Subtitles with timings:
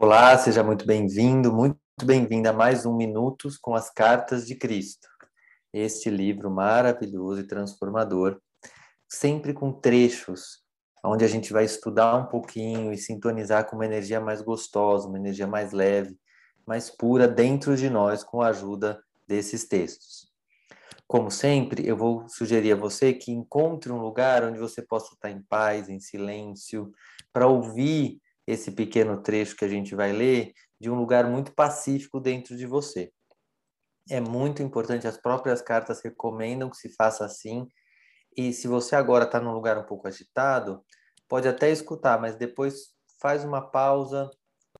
[0.00, 5.08] Olá, seja muito bem-vindo, muito bem-vinda a mais um Minutos com as Cartas de Cristo.
[5.72, 8.40] Este livro maravilhoso e transformador,
[9.08, 10.62] sempre com trechos
[11.04, 15.18] onde a gente vai estudar um pouquinho e sintonizar com uma energia mais gostosa, uma
[15.18, 16.16] energia mais leve,
[16.64, 20.28] mais pura dentro de nós com a ajuda desses textos.
[21.08, 25.28] Como sempre, eu vou sugerir a você que encontre um lugar onde você possa estar
[25.28, 26.92] em paz, em silêncio,
[27.32, 32.18] para ouvir esse pequeno trecho que a gente vai ler de um lugar muito pacífico
[32.18, 33.12] dentro de você.
[34.08, 37.68] É muito importante, as próprias cartas recomendam que se faça assim.
[38.34, 40.82] E se você agora está num lugar um pouco agitado,
[41.28, 44.30] pode até escutar, mas depois faz uma pausa,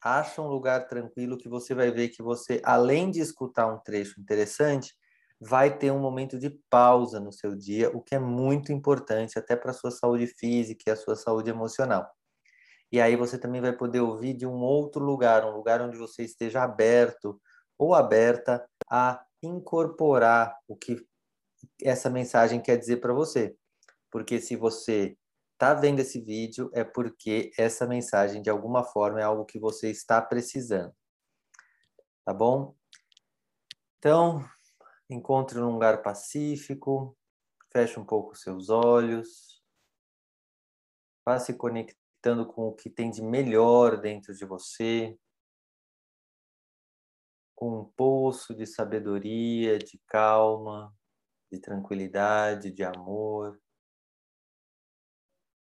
[0.01, 4.19] acha um lugar tranquilo que você vai ver que você, além de escutar um trecho
[4.19, 4.95] interessante,
[5.39, 9.55] vai ter um momento de pausa no seu dia, o que é muito importante até
[9.55, 12.09] para a sua saúde física e a sua saúde emocional.
[12.91, 16.23] E aí você também vai poder ouvir de um outro lugar, um lugar onde você
[16.23, 17.41] esteja aberto
[17.77, 21.07] ou aberta a incorporar o que
[21.83, 23.55] essa mensagem quer dizer para você.
[24.11, 25.17] Porque se você
[25.53, 29.91] está vendo esse vídeo, é porque essa mensagem, de alguma forma, é algo que você
[29.91, 30.95] está precisando.
[32.25, 32.75] Tá bom?
[33.99, 34.49] Então,
[35.11, 37.17] encontre um lugar pacífico,
[37.73, 39.63] feche um pouco seus olhos,
[41.27, 45.17] vá se conectar conectando com o que tem de melhor dentro de você,
[47.55, 50.95] com um poço de sabedoria, de calma,
[51.51, 53.61] de tranquilidade, de amor.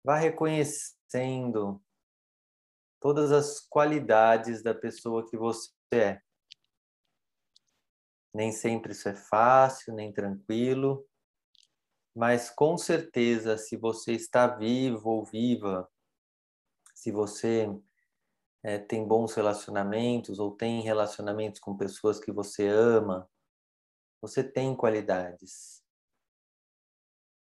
[0.05, 1.83] Vá reconhecendo
[3.01, 6.21] todas as qualidades da pessoa que você é.
[8.33, 11.07] Nem sempre isso é fácil, nem tranquilo,
[12.17, 15.89] mas com certeza, se você está vivo ou viva,
[17.05, 17.69] se você
[18.63, 23.31] é, tem bons relacionamentos ou tem relacionamentos com pessoas que você ama,
[24.23, 25.85] você tem qualidades.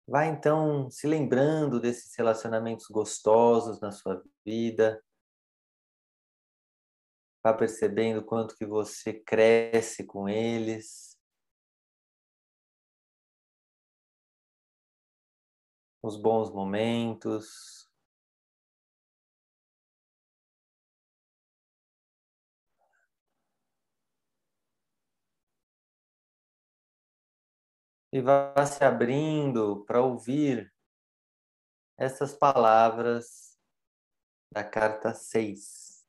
[0.08, 5.04] Vá então se lembrando desses relacionamentos gostosos na sua vida.
[7.44, 11.18] Vá percebendo quanto que você cresce com eles.
[16.02, 17.89] Os bons momentos,
[28.12, 30.72] e vá se abrindo para ouvir
[31.96, 33.56] essas palavras
[34.52, 36.04] da carta 6.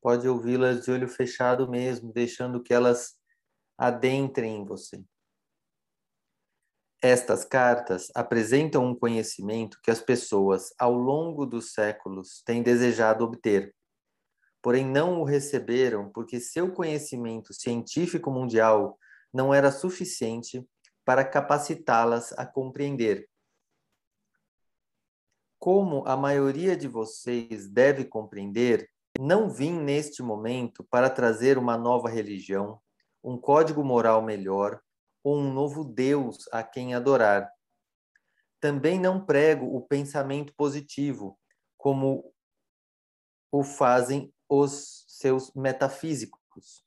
[0.00, 3.18] Pode ouvi-las de olho fechado mesmo, deixando que elas
[3.76, 5.04] adentrem em você.
[7.02, 13.74] Estas cartas apresentam um conhecimento que as pessoas, ao longo dos séculos, têm desejado obter,
[14.62, 18.98] porém não o receberam porque seu conhecimento científico mundial
[19.32, 20.66] não era suficiente
[21.06, 23.30] para capacitá-las a compreender.
[25.56, 32.08] Como a maioria de vocês deve compreender, não vim neste momento para trazer uma nova
[32.10, 32.82] religião,
[33.22, 34.82] um código moral melhor
[35.22, 37.52] ou um novo Deus a quem adorar.
[38.60, 41.38] Também não prego o pensamento positivo,
[41.78, 42.34] como
[43.52, 46.85] o fazem os seus metafísicos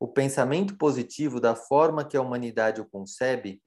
[0.00, 3.62] o pensamento positivo da forma que a humanidade o concebe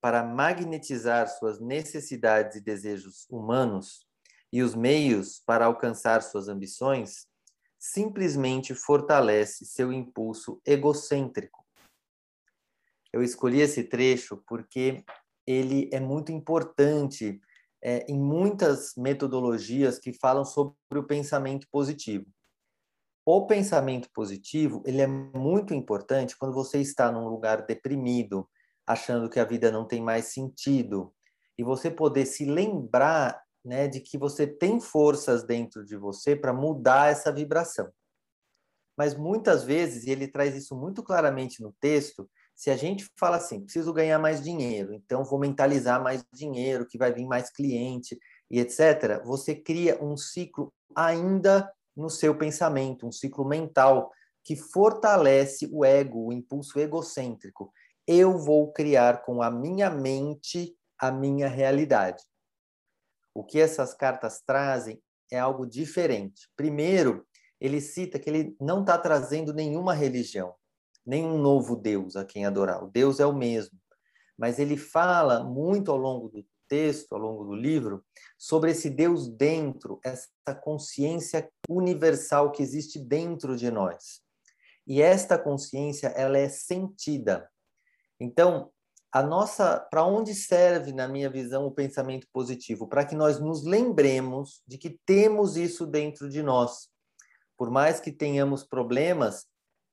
[0.00, 4.06] para magnetizar suas necessidades e desejos humanos
[4.52, 7.26] e os meios para alcançar suas ambições,
[7.78, 11.64] simplesmente fortalece seu impulso egocêntrico.
[13.12, 15.04] Eu escolhi esse trecho porque
[15.46, 17.40] ele é muito importante
[17.82, 22.26] é, em muitas metodologias que falam sobre o pensamento positivo.
[23.32, 28.50] O pensamento positivo, ele é muito importante quando você está num lugar deprimido,
[28.84, 31.14] achando que a vida não tem mais sentido,
[31.56, 36.52] e você poder se lembrar, né, de que você tem forças dentro de você para
[36.52, 37.88] mudar essa vibração.
[38.98, 43.36] Mas muitas vezes, e ele traz isso muito claramente no texto, se a gente fala
[43.36, 48.18] assim, preciso ganhar mais dinheiro, então vou mentalizar mais dinheiro, que vai vir mais cliente
[48.50, 54.10] e etc., você cria um ciclo ainda no seu pensamento, um ciclo mental
[54.42, 57.72] que fortalece o ego, o impulso egocêntrico.
[58.06, 62.22] Eu vou criar com a minha mente a minha realidade.
[63.34, 65.00] O que essas cartas trazem
[65.30, 66.48] é algo diferente.
[66.56, 67.26] Primeiro,
[67.60, 70.54] ele cita que ele não está trazendo nenhuma religião,
[71.06, 72.82] nenhum novo Deus a quem adorar.
[72.82, 73.78] O Deus é o mesmo.
[74.36, 78.04] Mas ele fala muito ao longo do, texto, ao longo do livro,
[78.38, 84.22] sobre esse Deus dentro, essa consciência universal que existe dentro de nós.
[84.86, 87.50] E esta consciência, ela é sentida.
[88.18, 88.70] Então,
[89.12, 92.86] a nossa, para onde serve, na minha visão, o pensamento positivo?
[92.86, 96.88] Para que nós nos lembremos de que temos isso dentro de nós.
[97.58, 99.46] Por mais que tenhamos problemas,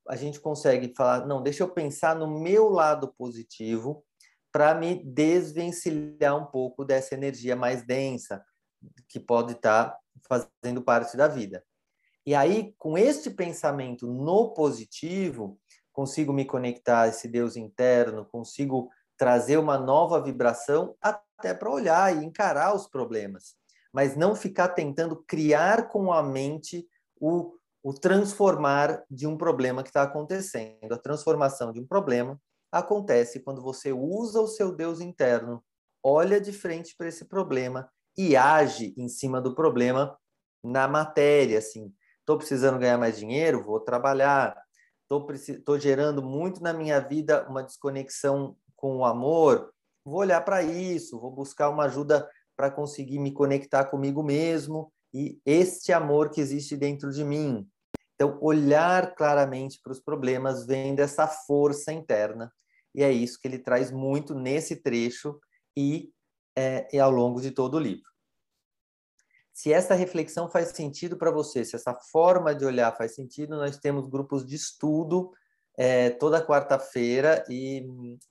[0.08, 4.04] a gente consegue falar, não, deixa eu pensar no meu lado positivo
[4.52, 8.44] para me desvencilhar um pouco dessa energia mais densa
[9.08, 10.00] que pode estar tá
[10.62, 11.64] fazendo parte da vida.
[12.26, 15.58] E aí, com este pensamento no positivo,
[15.92, 22.14] consigo me conectar a esse Deus interno, consigo trazer uma nova vibração até para olhar
[22.14, 23.56] e encarar os problemas,
[23.92, 26.86] mas não ficar tentando criar com a mente
[27.20, 30.92] o, o transformar de um problema que está acontecendo.
[30.92, 35.64] A transformação de um problema acontece quando você usa o seu Deus interno,
[36.02, 40.18] olha de frente para esse problema e age em cima do problema
[40.62, 41.92] na matéria, assim.
[42.20, 44.56] Estou precisando ganhar mais dinheiro, vou trabalhar.
[45.40, 49.72] Estou gerando muito na minha vida uma desconexão com o amor,
[50.04, 55.40] vou olhar para isso, vou buscar uma ajuda para conseguir me conectar comigo mesmo e
[55.46, 57.66] este amor que existe dentro de mim.
[58.20, 62.52] Então, olhar claramente para os problemas vem dessa força interna,
[62.92, 65.38] e é isso que ele traz muito nesse trecho
[65.76, 66.10] e,
[66.56, 68.10] é, e ao longo de todo o livro.
[69.54, 73.78] Se essa reflexão faz sentido para você, se essa forma de olhar faz sentido, nós
[73.78, 75.32] temos grupos de estudo
[75.76, 77.86] é, toda quarta-feira e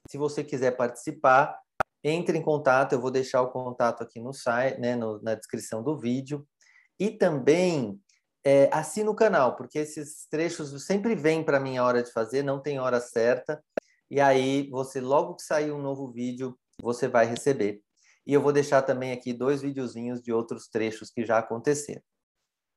[0.09, 1.57] se você quiser participar,
[2.03, 5.81] entre em contato, eu vou deixar o contato aqui no site, né, no, na descrição
[5.81, 6.45] do vídeo.
[6.99, 8.01] E também
[8.47, 12.44] é, assina o canal, porque esses trechos sempre vêm para mim a hora de fazer,
[12.44, 13.61] não tem hora certa.
[14.09, 17.81] E aí, você, logo que sair um novo vídeo, você vai receber.
[18.25, 22.01] E eu vou deixar também aqui dois videozinhos de outros trechos que já aconteceram.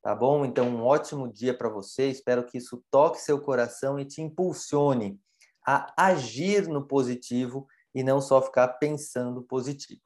[0.01, 0.43] Tá bom?
[0.43, 2.09] Então, um ótimo dia para você.
[2.09, 5.21] Espero que isso toque seu coração e te impulsione
[5.65, 7.65] a agir no positivo
[7.95, 10.01] e não só ficar pensando positivo.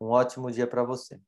[0.00, 1.20] Um ótimo dia para você.